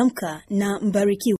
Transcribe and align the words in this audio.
changamka 0.00 0.42
na 0.50 0.80
mbarikiwe. 0.80 1.39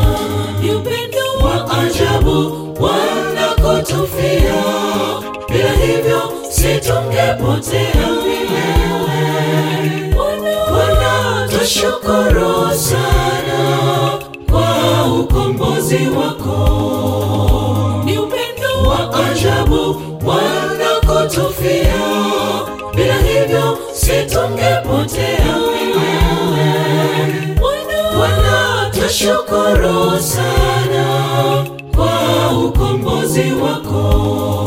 wanakotufia, 2.79 4.63
bila 5.49 5.71
hivyo 5.71 6.21
situngepotea 6.49 8.07
milele. 8.23 10.15
Bwana 10.69 11.47
tushukuru 11.59 12.71
sana 12.73 13.59
kwa 14.51 14.65
ukombozi 15.19 16.07
wako, 16.17 16.57
ni 18.05 18.17
upendo 18.17 18.89
wa 18.89 19.25
ajabu 19.31 20.01
wanakotufia, 20.25 21.93
bila 22.95 23.15
hivyo 23.15 23.77
situngepotea 23.93 25.55
milele. 25.71 27.57
Bwana 28.17 28.89
tushukuru 28.93 30.19
sana 30.19 31.05
mkombozi 33.11 33.51
wako. 33.51 34.60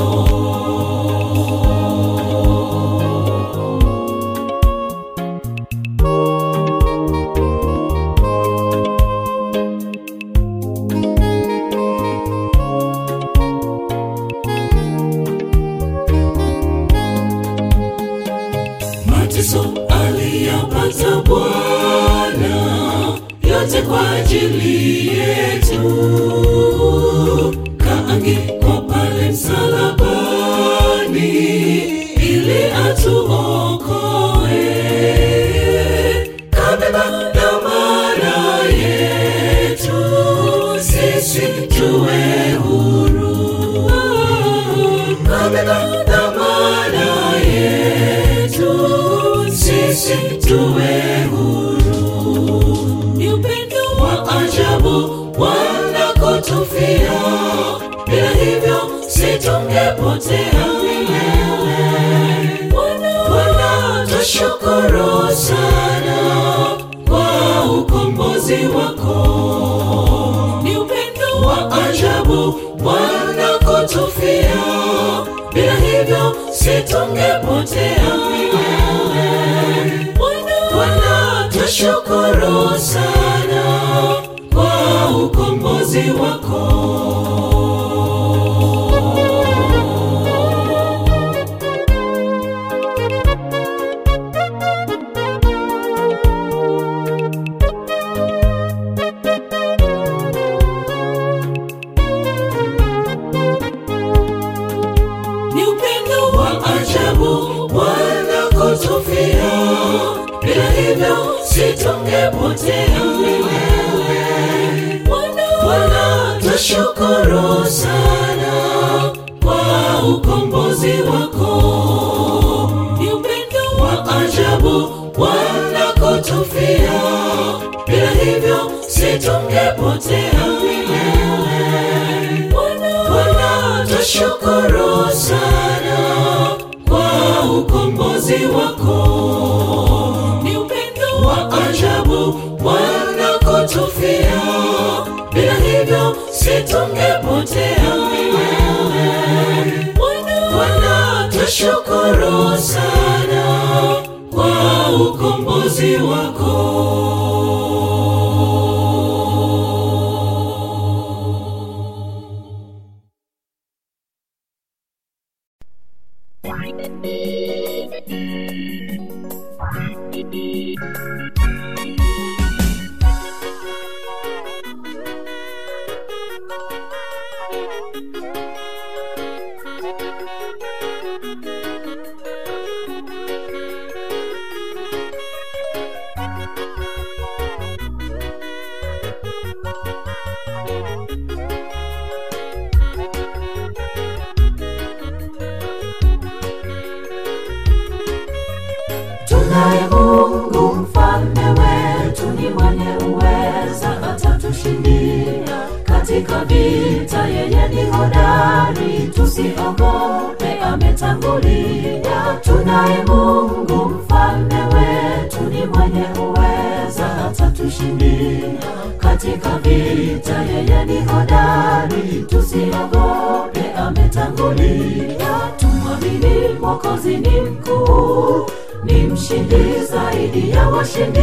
mwokozi 226.85 227.17
ni 227.17 227.41
mkuu 227.41 228.47
ni 228.85 229.03
mshindi 229.03 229.57
zaidi 229.91 230.51
ya 230.51 230.69
washindi. 230.69 231.21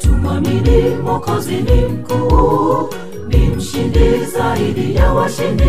Tumwamini 0.00 0.82
mwokozi 1.02 1.54
ni 1.54 1.84
mkuu 1.84 2.88
ni 3.28 3.36
mshindi 3.38 4.24
zaidi 4.24 4.96
ya 4.96 5.12
washindi. 5.12 5.64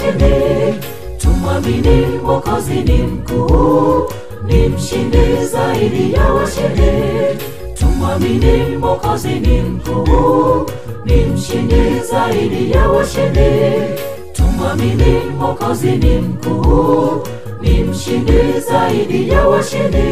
washinde, 0.00 0.74
tumwamini 1.18 2.06
Mwokozi 2.24 2.74
ni 2.74 2.98
mkuu, 3.02 4.10
ni 4.46 4.68
mshindi 4.68 5.44
zaidi 5.52 6.12
ya 6.12 6.32
washindi. 6.32 7.40
Tumwamini 7.74 8.76
Mwokozi 8.76 9.28
ni 9.28 9.60
mkuu, 9.60 10.66
ni 11.04 11.16
mshindi 11.24 12.00
zaidi 12.10 12.70
ya 12.72 12.88
washindi. 12.88 13.50
Tumwamini 14.32 15.20
Mwokozi 15.38 15.90
ni 15.90 16.18
mkuu, 16.18 17.22
ni 17.62 17.80
mshindi 17.84 18.60
zaidi 18.70 19.28
ya 19.28 19.48
washindi. 19.48 20.06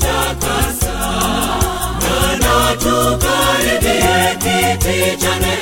kututakasa, 0.00 0.94
na 2.40 2.76
tukaribie 2.76 4.36
kiti 4.38 5.16
cha 5.16 5.38
neema. 5.38 5.59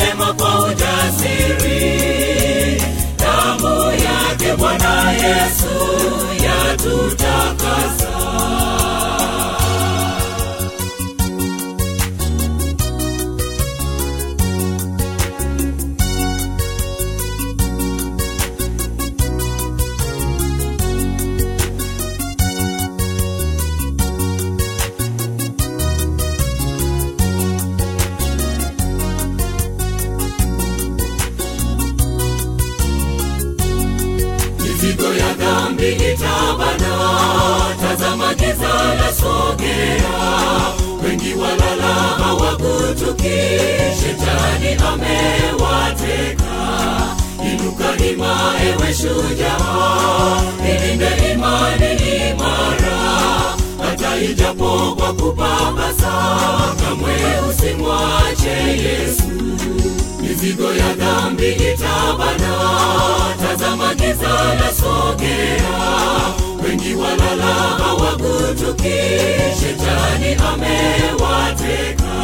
Amewateka. 70.35 72.15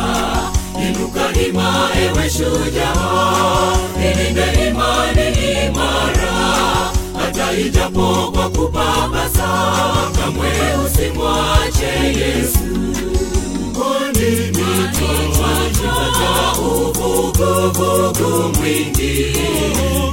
Inuka 0.89 1.25
ima, 1.49 1.89
ewe 2.03 2.31
shujaa, 2.31 3.77
ilinde 3.99 4.47
imani 4.69 5.27
imara, 5.67 6.35
hata 7.19 7.53
ijapo 7.53 8.09
kwa 8.35 8.47
kupapasa. 8.51 9.49
Kamwe 10.17 10.53
usimwache 10.87 11.93
Yesu, 12.21 12.59
kwani 13.79 14.31
mito 14.31 15.11
itajaa 15.31 16.53
uvuguvugu 16.59 18.31
mwingi. 18.59 19.15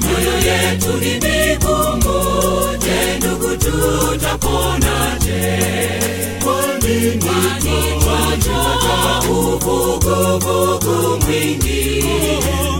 Mioyo 0.01 0.35
yetu 0.37 0.91
ni 0.93 1.11
migumu, 1.13 2.19
je, 2.79 2.97
ndugu, 3.17 3.49
tutaponaje? 3.57 5.41
tunajaa 7.19 9.19
uvuguvugu 9.29 10.95
mwingi, 11.25 12.03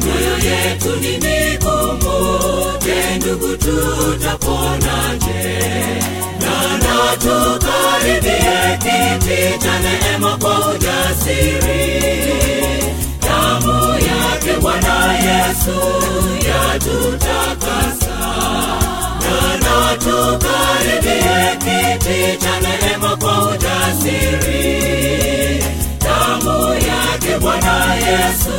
mioyo 0.04 0.38
yetu 0.38 0.96
ni 1.02 1.12
migumu. 1.12 2.18
Je, 2.86 3.16
ndugu, 3.18 3.50
tutaponaje? 3.58 5.42
Tukaribie 20.00 21.58
kiti 21.60 22.38
cha 22.44 22.60
neema 22.60 23.01
ya 23.82 23.96
siri 23.96 25.64
damu 26.00 26.74
yake 26.74 27.40
bwana 27.42 27.96
yesu 27.96 28.58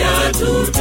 yatu 0.00 0.72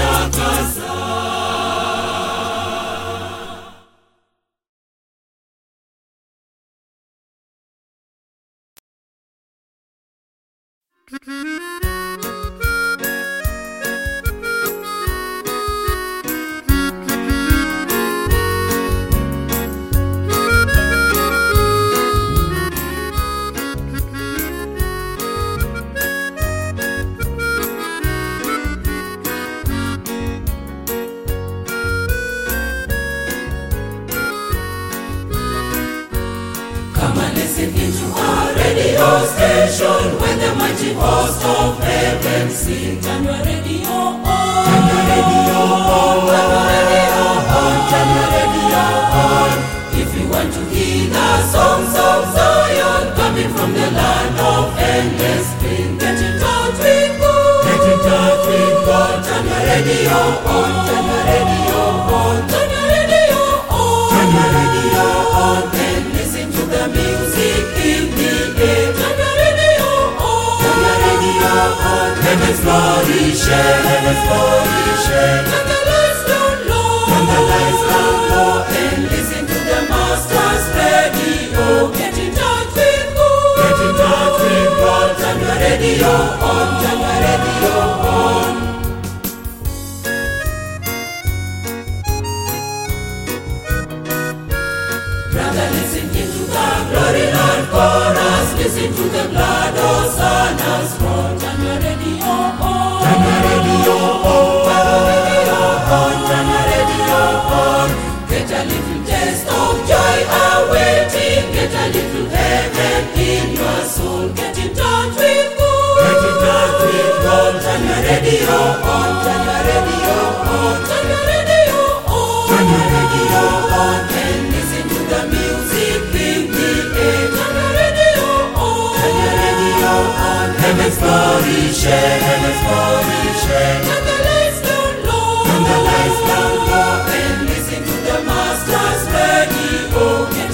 the 134.08 134.18
lights 134.24 134.60
down 134.64 134.94
low, 135.04 135.44
the 135.44 135.80
down 136.28 136.56
low, 136.72 137.04
and 137.12 137.44
listen 137.44 137.82
to 137.84 137.96
the 138.08 138.18
Master's 138.24 139.04
radio. 139.12 140.32
With 140.32 140.48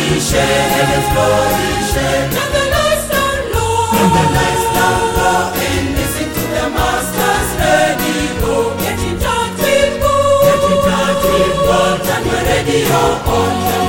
Turn 0.05 0.21
the 2.53 2.63
lights 2.75 3.05
down 3.09 3.37
low. 3.53 3.89
The 4.13 4.23
lights 4.37 4.65
down 4.77 5.01
low 5.17 5.53
and 5.65 5.87
listen 5.97 6.29
to 6.29 6.43
the 6.55 6.65
Master's 6.77 7.49
radio. 7.59 8.53
Get 8.77 8.99
in 9.01 9.15
touch 9.19 9.57
with 9.57 9.93
God. 10.01 10.45
Get 10.45 10.61
in 10.69 10.77
touch 10.85 11.23
with 11.25 11.57
God. 11.65 11.97
Your 12.25 12.41
radio 12.45 13.01
on. 13.33 13.84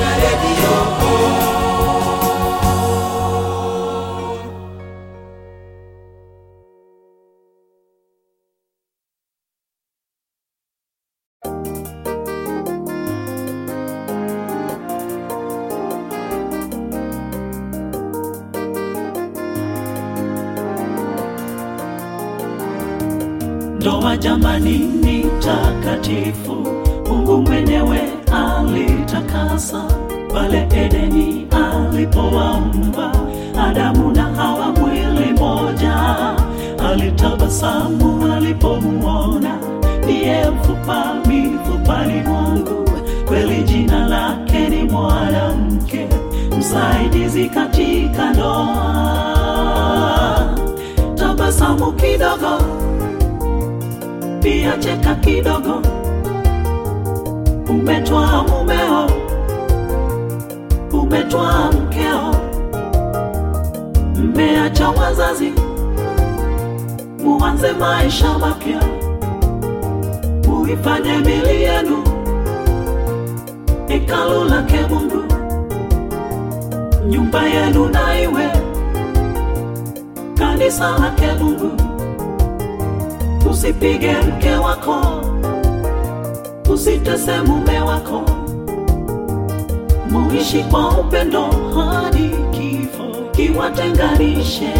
Kiwatenganishe. 93.97 94.73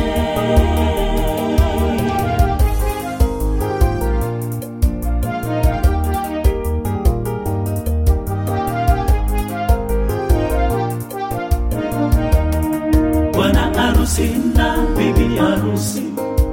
Bwana 13.33 13.71
harusi 13.77 14.29
na 14.55 14.77
bibi 14.97 15.35
harusi 15.37 16.03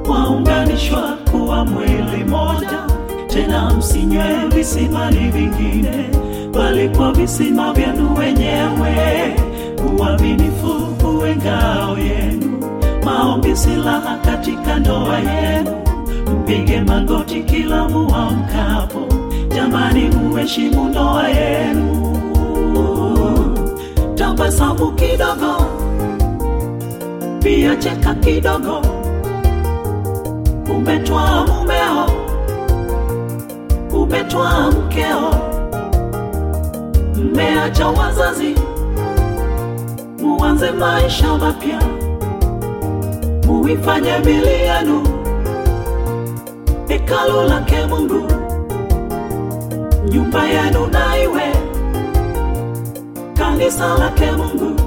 waunganishwa 0.09 1.19
kuwa 1.31 1.65
mwili 1.65 2.25
moja, 2.29 2.79
tena 3.27 3.71
msinywe 3.75 4.25
visimani 4.55 5.31
vingine, 5.31 6.11
bali 6.55 6.89
kwa 6.89 7.12
visima 7.12 7.73
vyenu 7.73 8.15
wenyewe. 8.19 9.35
Uaminifu 9.99 10.73
uwe 11.09 11.37
ngao 11.37 11.99
yenu, 11.99 12.53
maombi 13.05 13.57
silaha 13.57 14.16
katika 14.24 14.78
ndoa 14.78 15.18
yenu. 15.18 15.70
Mpige 16.40 16.80
magoti 16.80 17.42
kila 17.42 17.88
muamkapo, 17.88 19.00
jamani, 19.55 20.09
muheshimu 20.09 20.84
ndoa 20.88 21.28
yenu. 21.28 22.11
Tabasamu 24.14 24.92
kidogo, 24.92 25.66
pia 27.42 27.76
cheka 27.76 28.14
kidogo. 28.14 28.82
Umetwaa 30.76 31.46
mumeo, 31.46 32.07
umetwaa 34.02 34.70
mkeo, 34.70 35.34
mmeacha 37.16 37.88
wazazi, 37.88 38.55
muanze 40.22 40.70
maisha 40.70 41.38
mapya, 41.38 41.78
muifanye 43.65 44.19
mili 44.19 44.49
yenu 44.53 45.03
hekalu 46.89 47.43
lake 47.49 47.87
Mungu, 47.87 48.23
nyumba 50.09 50.45
yenu 50.49 50.87
na 50.87 51.19
iwe 51.23 51.43
kanisa 53.39 53.99
lake 53.99 54.31
Mungu. 54.33 54.81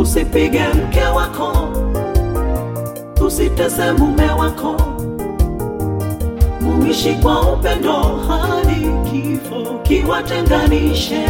Usipige 0.00 0.62
mke 0.68 1.04
wako 1.04 1.52
usitese 3.26 3.92
mume 3.92 4.30
wako, 4.30 4.76
muishi 6.60 7.14
kwa 7.14 7.52
upendo 7.52 7.92
hadi 8.28 9.10
kifo 9.10 9.78
kiwatenganishe. 9.82 11.26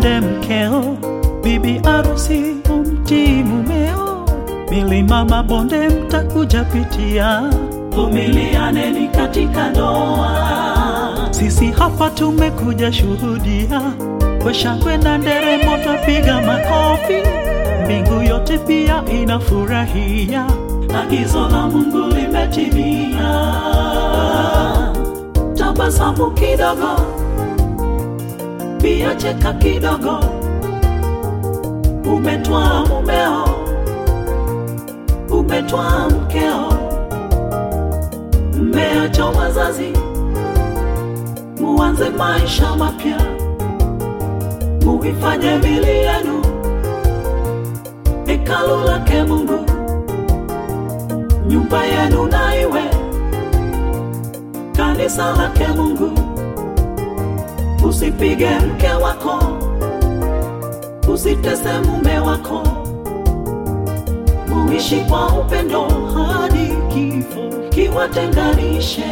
Umpende 0.00 0.20
mkeo, 0.20 0.96
bibi 1.42 1.80
arusi 1.84 2.56
umtii 2.70 3.42
mumeo, 3.42 4.26
milima 4.70 5.24
mabonde 5.24 5.88
mtakuja 5.88 6.64
pitia, 6.64 7.42
vumilianeni 7.90 9.08
katika 9.08 9.70
ndoa. 9.70 11.28
Sisi 11.30 11.66
hapa 11.70 12.10
tumekuja 12.10 12.92
shuhudia, 12.92 13.80
kwa 14.42 14.54
shangwe 14.54 14.96
na 14.96 15.18
nderemo 15.18 15.76
twapiga 15.84 16.40
makofi, 16.42 17.22
mbingu 17.84 18.22
yote 18.22 18.58
pia 18.58 19.02
inafurahia, 19.22 20.46
agizo 21.02 21.48
la 21.48 21.66
Mungu 21.66 22.14
limetimia. 22.14 23.54
Tabasamu 25.54 26.30
kidogo, 26.30 26.88
pia 28.82 29.14
cheka 29.14 29.52
kidogo, 29.52 30.20
umetwaa 32.14 32.84
mumeo, 32.86 33.44
umetwaa 35.30 36.08
mkeo, 36.08 36.72
mmeacha 38.58 39.24
wazazi, 39.26 39.92
muanze 41.60 42.10
maisha 42.10 42.76
mapya, 42.76 43.16
muifanye 44.84 45.56
mili 45.58 45.88
yenu. 45.90 46.40
Hekalu 48.26 48.84
lake 48.84 49.22
Mungu, 49.22 49.58
nyumba 51.48 51.84
yenu 51.84 52.26
na 52.26 52.56
iwe. 52.60 52.82
Kanisa 54.76 55.32
lake 55.32 55.66
Mungu. 55.76 56.19
Usipige 57.88 58.48
mke 58.50 58.88
wako, 58.92 59.38
usitese 61.14 61.68
mume 61.86 62.18
wako, 62.18 62.62
muishi 64.48 64.96
kwa 65.00 65.26
upendo 65.28 65.80
hadi 66.14 66.68
kifo. 66.94 67.40
Kiwatenganishe. 67.70 69.04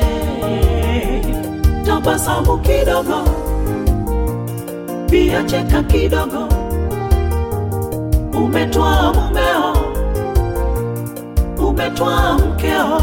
Tabasamu 1.87 2.59
kidogo, 2.59 3.15
pia 5.11 5.43
cheka 5.45 5.83
kidogo, 5.83 6.49
umetwaa 8.45 9.13
mumeo, 9.13 9.77
umetwaa 11.69 12.33
mkeo, 12.39 13.01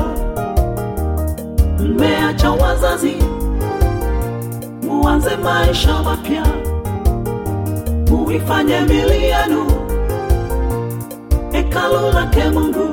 mmeacha 1.79 2.51
wazazi, 2.51 3.13
muanze 5.15 5.35
maisha 5.37 6.03
mapya, 6.03 6.43
muifanye 8.09 8.79
mili 8.81 9.23
yenu 9.23 9.65
hekalu 11.51 12.11
lake 12.13 12.49
Mungu, 12.49 12.89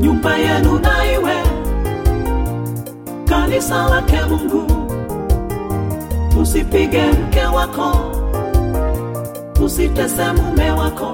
nyumba 0.00 0.36
yenu 0.36 0.78
na 0.78 1.12
iwe 1.12 1.34
kanisa 3.24 3.88
lake 3.88 4.20
Mungu. 4.30 4.72
Usipige 6.42 7.02
mke 7.02 7.44
wako, 7.44 7.96
usitese 9.64 10.32
mume 10.32 10.70
wako, 10.70 11.12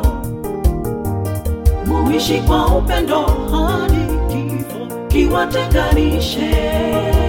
muishi 1.86 2.38
kwa 2.38 2.66
upendo 2.66 3.22
hadi 3.22 4.32
kifo 4.32 5.06
kiwatenganishe. 5.08 7.27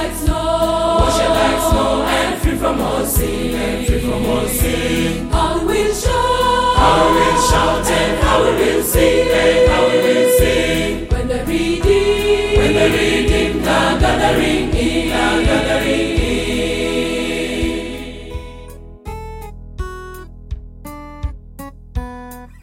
Like 0.00 0.14
snow, 0.16 0.96
washed 1.00 1.28
like 1.38 1.60
snow, 1.70 2.02
and 2.16 2.40
free 2.40 2.56
from 2.56 2.80
all 2.80 3.04
sin, 3.04 3.54
and 3.54 3.86
free 3.86 4.00
from 4.00 4.24
all 4.26 4.46
sin. 4.46 5.28
I 5.32 5.34
will 5.64 5.94
shout, 6.02 6.74
I 6.78 7.00
will 7.16 7.38
shout, 7.50 7.86
and 7.98 8.12
I 8.24 8.38
will 8.40 8.82
sing, 8.82 9.28
and 9.42 9.70
I 9.70 9.80
will 10.04 10.28
sing. 10.38 11.08
When 11.12 11.24
the 11.28 11.38
redeemed, 11.44 12.58
when 12.58 12.72
the 12.78 12.86
redeemed 12.96 13.68
are 13.68 14.00
gathering 14.00 14.70
in, 14.86 15.12
are 15.12 15.42
gathering 15.48 16.10
in. 16.16 16.40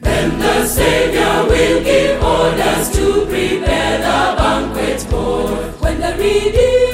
Then 0.02 0.28
the 0.40 0.66
Savior 0.66 1.36
will 1.52 1.80
give 1.84 2.24
orders 2.24 2.90
to 2.98 3.06
prepare 3.28 3.98
the 4.08 4.20
banquet 4.42 5.00
board. 5.12 5.82
When 5.82 6.00
the 6.02 6.12
redeemed, 6.18 6.87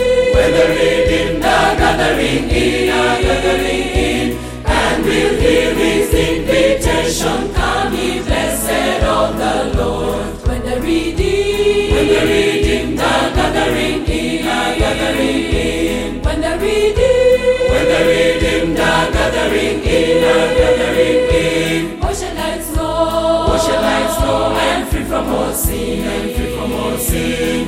gathering 2.03 2.49
in, 2.49 2.89
are 2.89 3.21
gathering 3.21 3.87
in, 4.07 4.37
and 4.65 5.05
we'll 5.05 5.39
hear 5.39 5.73
His 5.73 6.13
invitation, 6.13 7.53
come 7.53 7.93
ye 7.93 8.21
blessed 8.21 9.03
of 9.03 9.37
the 9.37 9.77
Lord. 9.77 10.25
When 10.47 10.61
the 10.65 10.81
redeemed, 10.81 11.93
when 11.95 12.07
the 12.13 12.21
redeemed 12.33 12.99
are 12.99 13.29
gathering 13.37 14.05
in, 14.05 14.47
are 14.47 14.75
gathering 14.75 15.45
in, 15.65 16.21
when 16.23 16.41
the 16.41 16.53
redeemed, 16.63 17.71
when 17.71 17.85
the 17.93 18.01
redeemed 18.11 18.79
are 18.79 19.11
gathering 19.11 19.79
in, 19.97 20.23
are 20.31 20.49
gathering 20.59 21.21
in, 21.41 21.99
washed 22.01 22.35
like 22.35 22.61
snow, 22.63 23.47
washed 23.47 23.79
like 23.87 24.09
snow, 24.17 24.57
and 24.67 24.89
free 24.89 25.05
from 25.05 25.27
all 25.29 25.53
sin, 25.53 26.03
and 26.03 26.35
free 26.35 26.53
from 26.53 26.73
all 26.73 26.97
sin. 26.97 27.62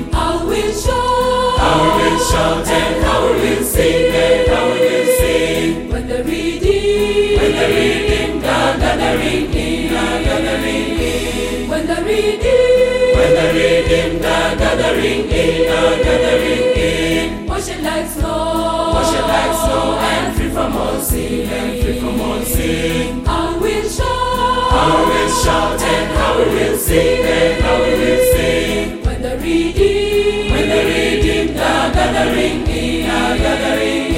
Will 3.46 3.64
sing, 3.64 4.14
and 4.14 4.50
I 4.50 4.62
will 4.70 5.06
sing. 5.18 5.90
When 5.92 6.08
the 6.08 6.20
redeemed, 6.24 7.42
when 7.42 7.52
the 7.60 7.68
redeemed 7.78 8.46
are 8.46 8.78
gathering 8.78 9.54
in, 9.54 9.94
are 9.94 10.20
gathering 10.28 10.90
in, 11.12 11.70
when 11.70 11.84
the 11.88 11.98
redeemed, 12.08 13.16
when 13.18 13.32
the 13.38 13.46
redeemed 13.58 14.26
are 14.26 14.56
gathering 14.62 15.24
in, 15.42 15.72
are 15.78 15.98
gathering 16.06 16.68
in, 16.90 17.46
washed 17.46 17.82
like 17.82 18.08
snow, 18.10 18.92
washed 18.96 19.22
like 19.34 19.54
snow, 19.64 19.98
and 20.10 20.36
free 20.36 20.50
from 20.50 20.78
all 20.78 21.00
sin, 21.00 21.50
and 21.50 21.84
free 21.84 22.00
from 22.00 22.22
all 22.22 22.42
sin. 22.42 23.24
I 23.28 23.58
will 23.62 23.90
shout, 23.90 24.15
Will 24.86 25.30
shout, 25.44 25.82
and 25.82 26.18
I 26.18 26.38
will 26.38 26.78
sing, 26.78 27.24
and 27.26 27.64
I 27.64 27.80
will 27.80 28.34
sing. 28.34 29.04
When 29.04 29.22
the 29.22 29.36
redeemed, 29.38 30.52
when 30.52 30.70
the 30.70 30.82
redeemed 30.86 31.58
are 31.58 31.92
gathering 31.92 32.68
in, 32.68 33.10
are 33.10 33.36
gathering 33.36 34.15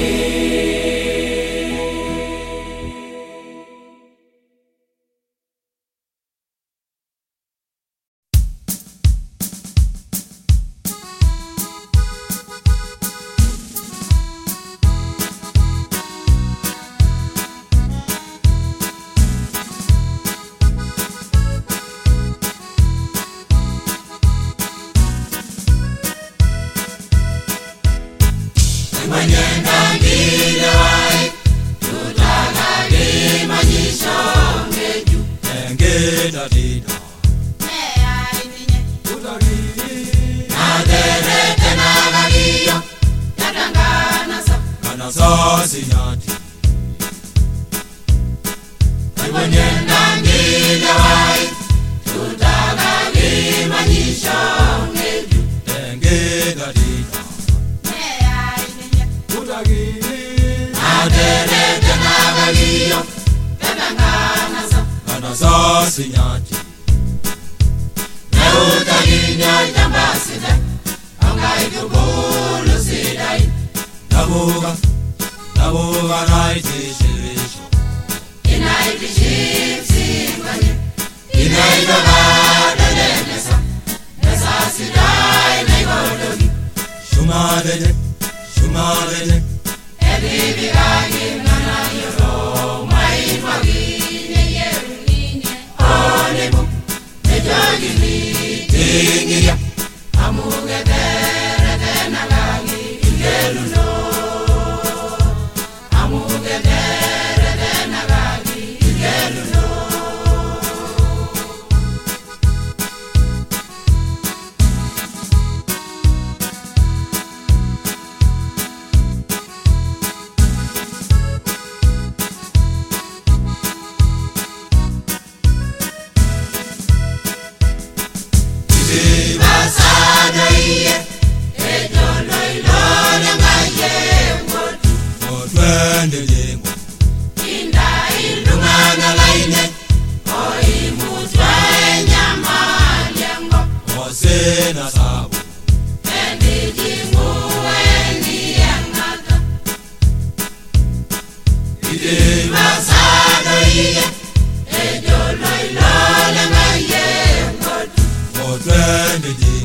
remedy. 159.18 159.57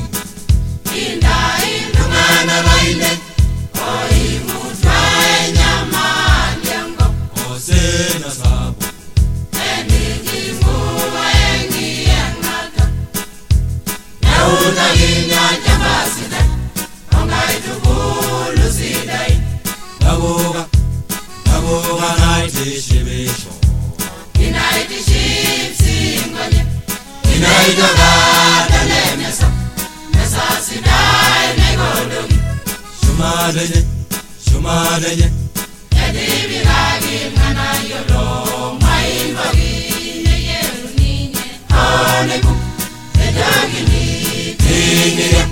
Shumalenye, 33.02 33.84
shumalenye 34.50 35.30
Yadi 35.98 36.48
biragi 36.50 37.18
mwana 37.36 37.66
yolo 37.90 38.78
Maimba 38.82 39.46
gine 39.54 40.36
yeru 40.48 40.90
ninye 40.98 41.44
Oneku, 42.22 42.54
edagi 43.26 43.82
ni 43.90 44.54
Kinye 44.54 45.46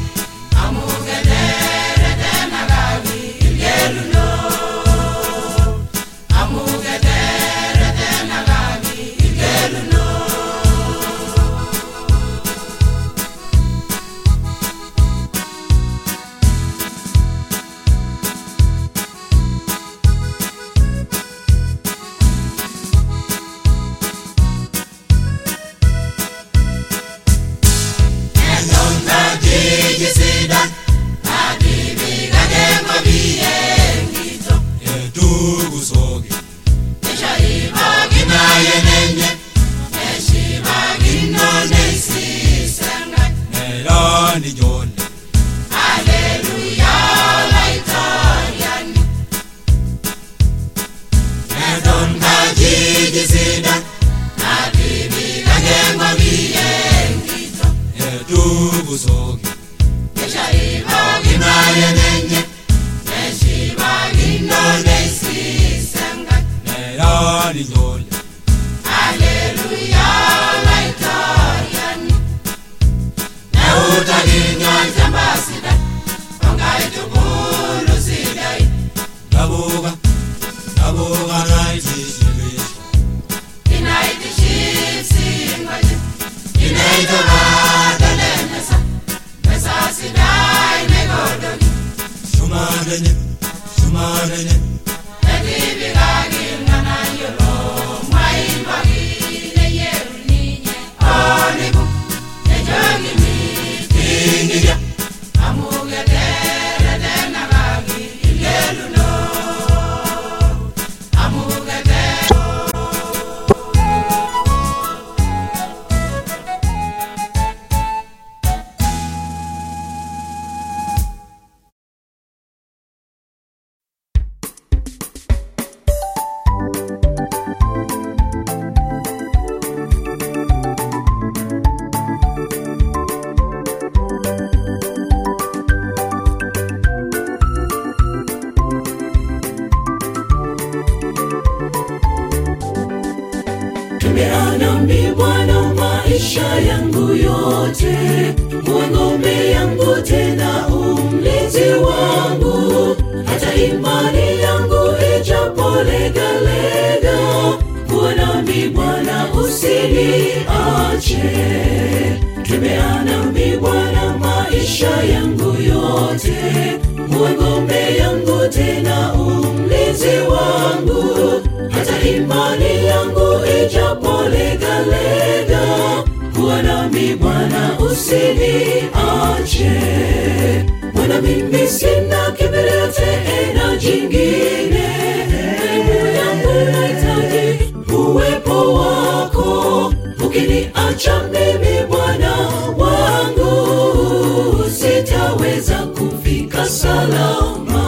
mimi 191.23 191.85
Bwana 191.89 192.33
wangu, 192.77 194.69
sitaweza 194.69 195.75
kufika 195.77 196.65
salama. 196.65 197.87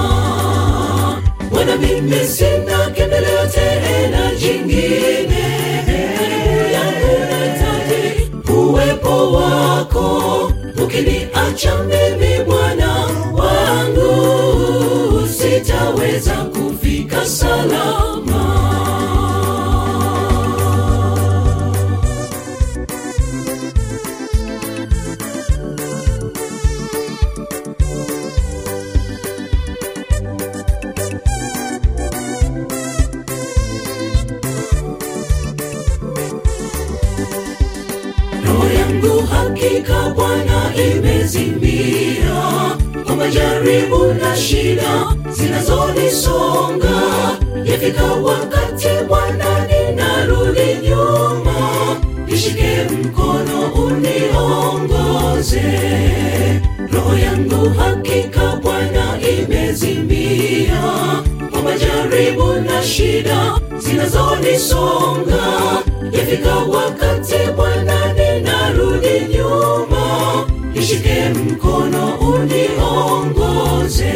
Bwana, 1.51 1.75
mimi 1.75 2.25
sina 2.27 2.89
kimbilio 2.95 3.45
tena 3.53 4.35
jingine, 4.35 5.45
yangu 6.73 7.13
uwepo 8.69 9.31
wako. 9.31 10.51
Ukiniacha 10.83 11.77
mimi 11.83 12.43
Bwana 12.45 12.95
wangu, 13.33 15.27
sitaweza 15.27 16.33
kufika 16.33 17.25
salama. 17.25 18.43
Hakika 39.83 40.09
Bwana 40.15 40.71
imezimia 40.75 42.43
kwa 43.05 43.15
majaribu 43.15 44.05
na 44.13 44.35
shida 44.37 45.15
zinazonisonga. 45.31 47.01
Yafika 47.65 48.03
wakati 48.03 48.87
Bwana 49.07 49.67
ninarudi 49.67 50.87
nyuma, 50.87 51.55
nishike 52.27 52.77
mkono 52.91 53.61
uniongoze. 53.85 55.61
Roho 56.93 57.17
yangu 57.17 57.69
hakika 57.79 58.55
Bwana 58.61 59.19
imezimia 59.39 60.81
kwa 61.51 61.61
majaribu 61.61 62.53
na 62.53 62.83
shida 62.83 63.59
zinazonisonga. 63.77 65.43
Yafika 66.11 66.55
wakati 66.55 67.35
Bwana 67.55 68.02
nyuma, 69.47 70.45
nishike 70.73 71.29
mkono 71.29 72.15
uniongoze. 72.15 74.13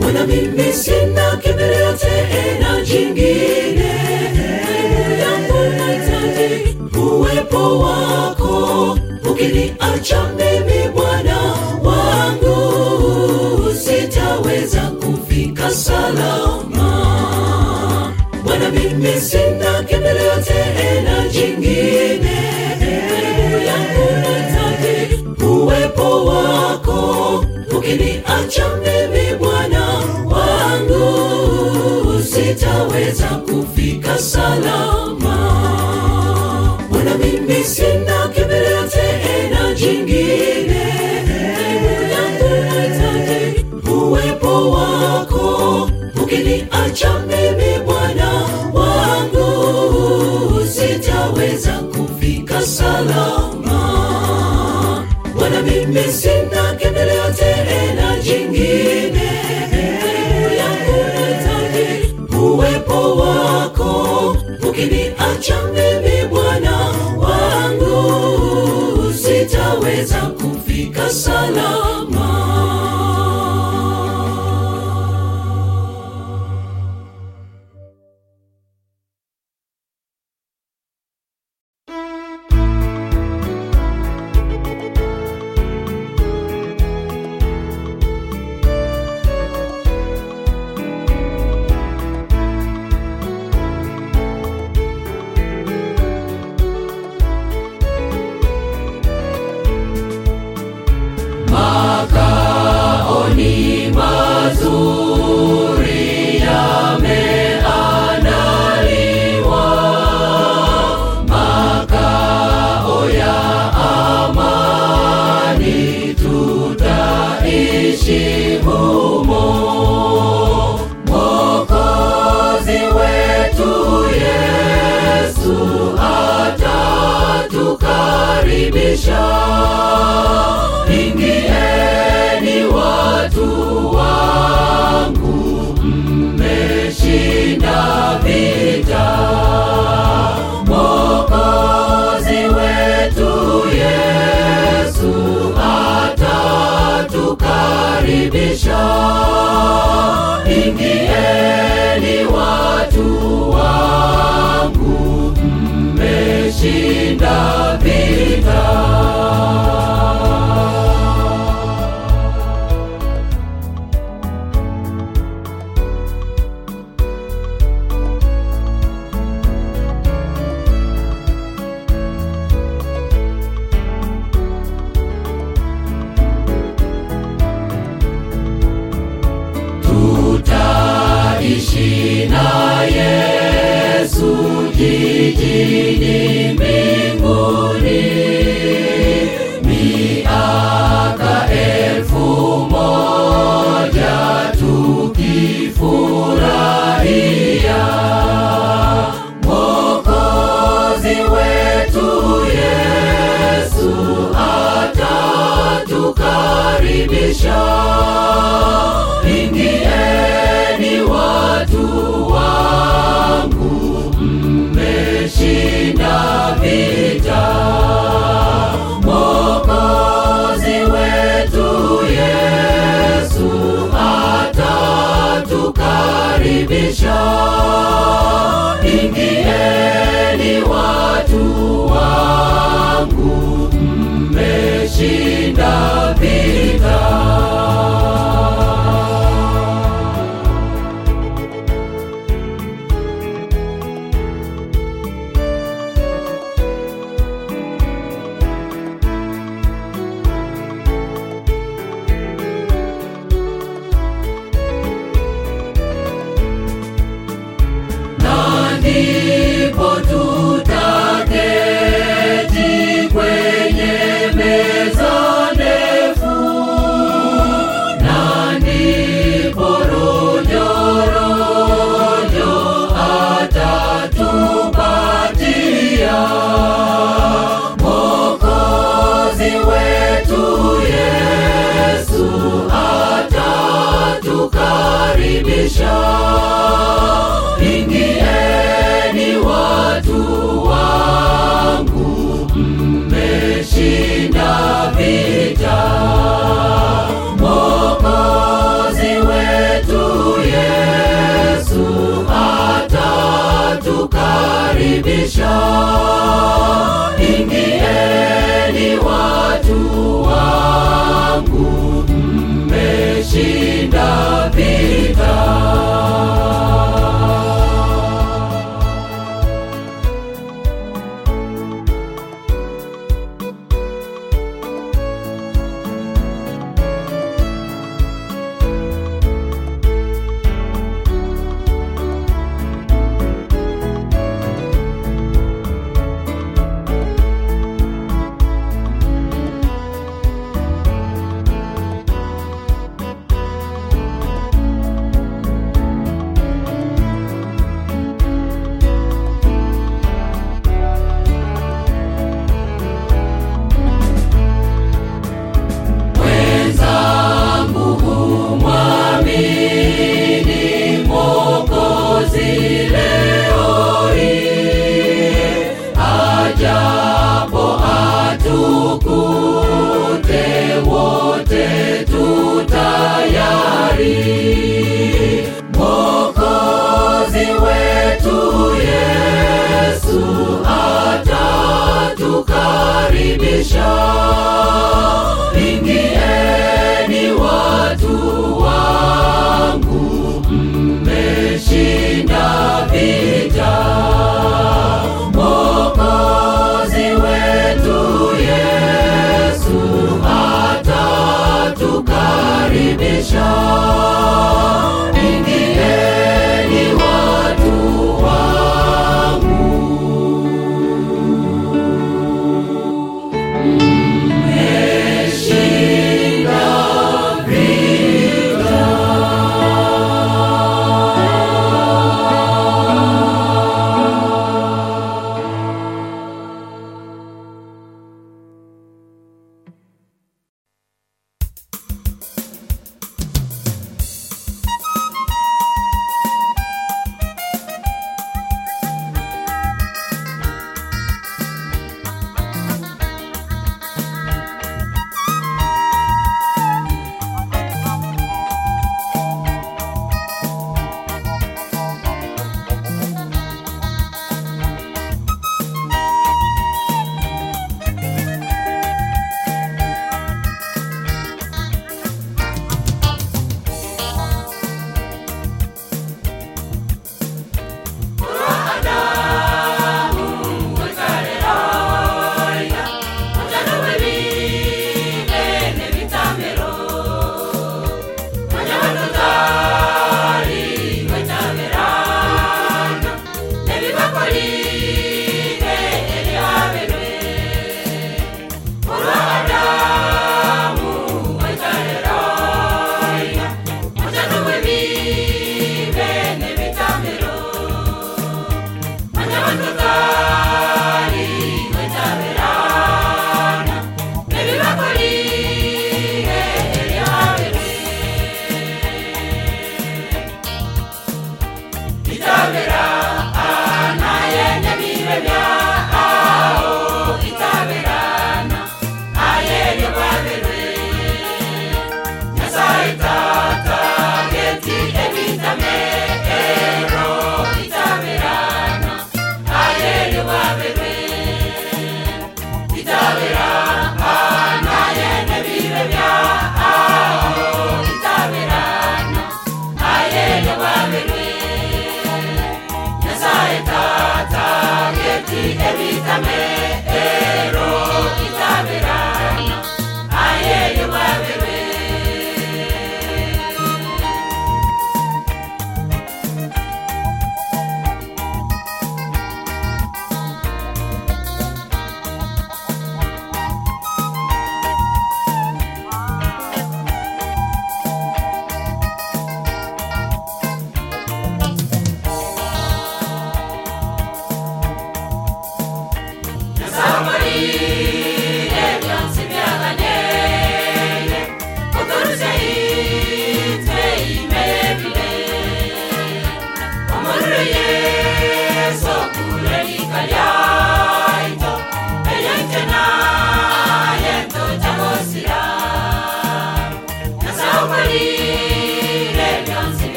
mwana 0.00 0.26
mimi 0.26 0.72
sina 0.72 1.36
kimbilio 1.36 1.92
tena 1.92 2.80
jingine, 2.84 3.92
karibu 4.66 5.10
yangu 5.20 5.58
nahitaji 5.78 6.76
uwepo 6.98 7.78
wako. 7.78 8.98
Ukiniacha 9.30 10.30
mimi 10.38 10.88
Bwana 10.94 11.36
wangu, 11.82 12.56
sitaweza 13.74 14.80
kufika 14.80 15.70
salama. 15.70 16.92
Bwana, 18.44 18.70
mimi 18.70 19.20
sina 19.20 19.82
kimbilio 19.82 20.36
tena 20.46 21.28
jingine, 21.28 22.25
uwepo 26.22 26.90
wako. 26.92 27.44
Ukiniacha 27.78 28.68
mimi 28.76 29.34
Bwana 29.38 29.86
wangu, 30.24 31.02
sitaweza 32.22 33.26
kufika 33.26 34.18
salama. 34.18 35.05
Ukiniacha 65.46 65.62
mimi 65.62 66.28
Bwana 66.28 66.76
wangu, 67.18 67.94
sitaweza 69.14 70.16
kufika 70.20 71.10
salama. 71.10 72.05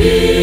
be. 0.00 0.39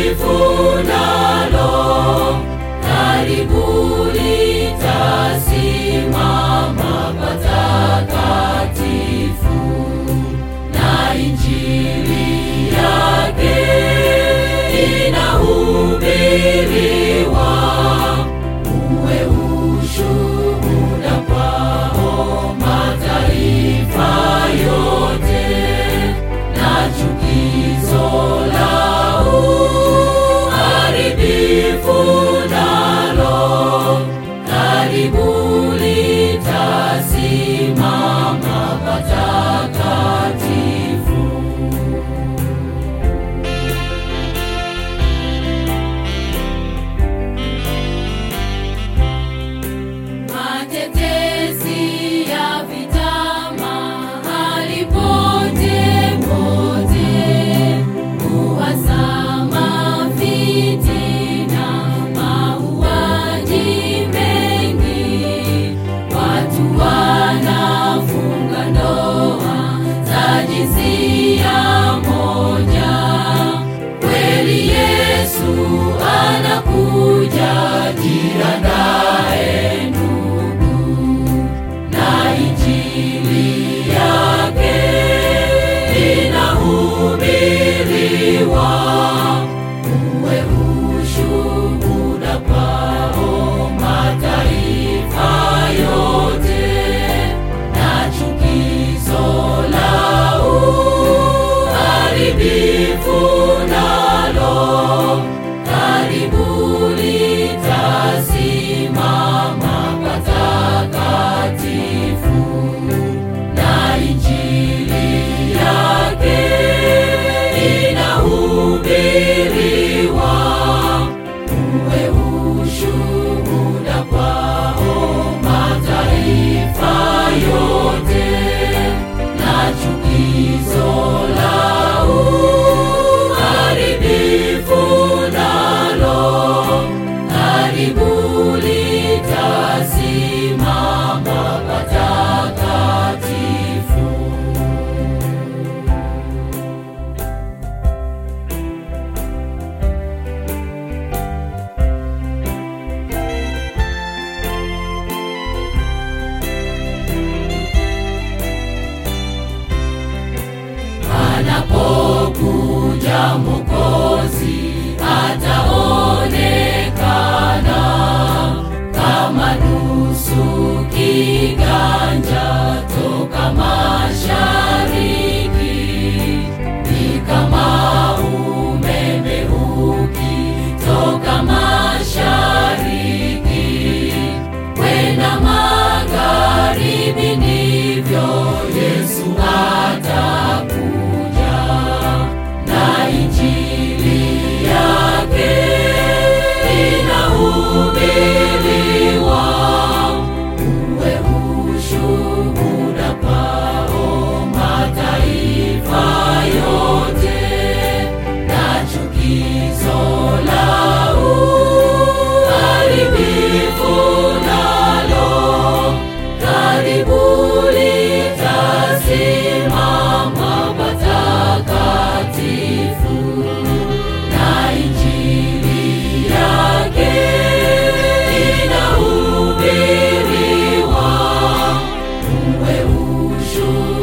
树 233.48 233.97